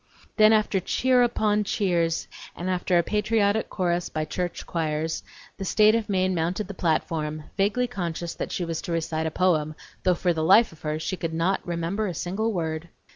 Then 0.37 0.51
after 0.51 0.79
cheers 0.79 1.27
upon 1.27 1.63
cheers 1.63 2.27
and 2.55 2.71
after 2.71 2.97
a 2.97 3.03
patriotic 3.03 3.69
chorus 3.69 4.09
by 4.09 4.23
the 4.25 4.31
church 4.31 4.65
choirs, 4.65 5.21
the 5.57 5.63
State 5.63 5.93
of 5.93 6.09
Maine 6.09 6.33
mounted 6.33 6.67
the 6.67 6.73
platform, 6.73 7.43
vaguely 7.55 7.85
conscious 7.85 8.33
that 8.33 8.51
she 8.51 8.65
was 8.65 8.81
to 8.81 8.91
recite 8.91 9.27
a 9.27 9.29
poem, 9.29 9.75
though 10.01 10.15
for 10.15 10.33
the 10.33 10.43
life 10.43 10.71
of 10.71 10.81
her 10.81 10.97
she 10.97 11.17
could 11.17 11.35
not 11.35 11.61
remember 11.67 12.07
a 12.07 12.15
single 12.15 12.51
word. 12.51 12.89